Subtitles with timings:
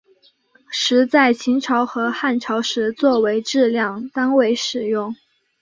[0.71, 5.15] 石在秦朝和汉朝时作为质量单位使用。